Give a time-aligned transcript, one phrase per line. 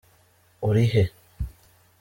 [0.67, 1.03] Uri he?